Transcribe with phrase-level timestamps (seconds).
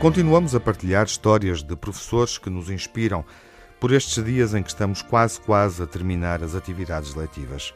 [0.00, 3.22] Continuamos a partilhar histórias de professores que nos inspiram
[3.78, 7.74] por estes dias em que estamos quase quase a terminar as atividades letivas.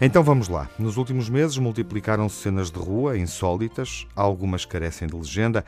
[0.00, 0.68] Então vamos lá.
[0.78, 5.64] Nos últimos meses multiplicaram-se cenas de rua insólitas, algumas carecem de legenda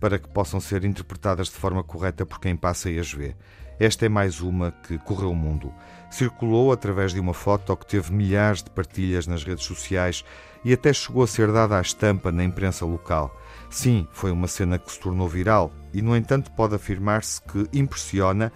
[0.00, 3.36] para que possam ser interpretadas de forma correta por quem passa e as vê.
[3.78, 5.72] Esta é mais uma que correu o mundo.
[6.10, 10.24] Circulou através de uma foto que teve milhares de partilhas nas redes sociais
[10.64, 13.36] e até chegou a ser dada à estampa na imprensa local.
[13.68, 18.52] Sim, foi uma cena que se tornou viral e, no entanto, pode afirmar-se que impressiona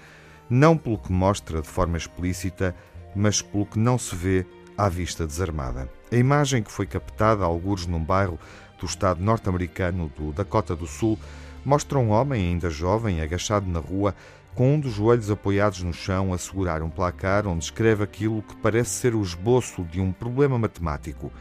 [0.49, 2.75] não pelo que mostra de forma explícita,
[3.15, 4.47] mas pelo que não se vê
[4.77, 5.91] à vista desarmada.
[6.13, 8.39] A imagem que foi captada a algures num bairro
[8.79, 11.19] do estado norte-americano do Dakota do Sul
[11.65, 14.15] mostra um homem ainda jovem agachado na rua
[14.55, 18.57] com um dos joelhos apoiados no chão a segurar um placar onde escreve aquilo que
[18.57, 21.33] parece ser o esboço de um problema matemático.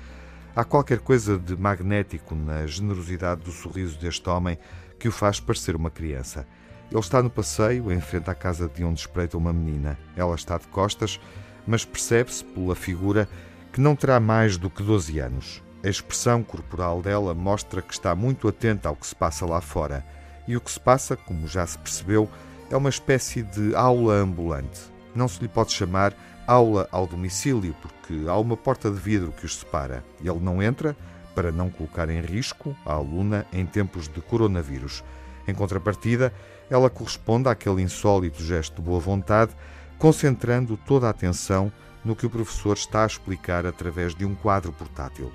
[0.55, 4.58] Há qualquer coisa de magnético na generosidade do sorriso deste homem
[4.99, 6.47] que o faz parecer uma criança.
[6.89, 9.99] Ele está no passeio, em frente à casa de onde espreita uma menina.
[10.16, 11.19] Ela está de costas,
[11.66, 13.27] mas percebe-se pela figura
[13.73, 15.61] que não terá mais do que 12 anos.
[15.83, 20.03] A expressão corporal dela mostra que está muito atenta ao que se passa lá fora.
[20.47, 22.30] E o que se passa, como já se percebeu,
[22.70, 24.82] é uma espécie de aula ambulante.
[25.16, 26.14] Não se lhe pode chamar
[26.46, 30.04] aula ao domicílio, porque há uma porta de vidro que os separa.
[30.20, 30.95] Ele não entra
[31.34, 35.04] para não colocar em risco a aluna em tempos de coronavírus.
[35.48, 36.34] Em contrapartida,
[36.70, 39.52] ela corresponde àquele insólito gesto de boa vontade,
[39.98, 41.72] concentrando toda a atenção
[42.04, 45.32] no que o professor está a explicar através de um quadro portátil.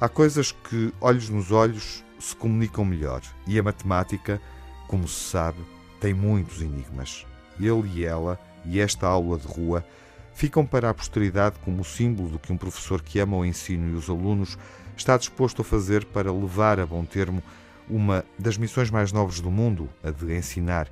[0.00, 4.40] Há coisas que, olhos nos olhos, se comunicam melhor, e a matemática,
[4.88, 5.58] como se sabe,
[6.02, 7.24] tem muitos enigmas.
[7.60, 9.86] Ele e ela, e esta aula de rua,
[10.34, 13.94] ficam para a posteridade como símbolo do que um professor que ama o ensino e
[13.94, 14.58] os alunos
[14.96, 17.40] está disposto a fazer para levar a bom termo
[17.88, 20.88] uma das missões mais nobres do mundo, a de ensinar.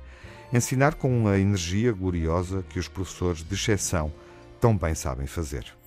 [0.53, 4.13] Ensinar com a energia gloriosa que os professores de exceção
[4.61, 5.80] tão bem sabem fazer.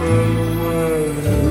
[0.00, 1.47] a word.